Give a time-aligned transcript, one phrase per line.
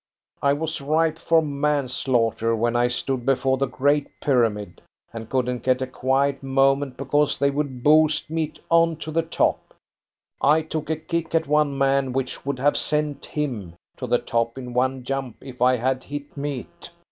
[0.41, 4.81] I was ripe for manslaughter when I stood before the Great Pyramid,
[5.13, 9.75] and couldn't get a quiet moment because they would boost me on to the top.
[10.41, 14.57] I took a kick at one man which would have sent him to the top
[14.57, 16.89] in one jump if I had hit meat.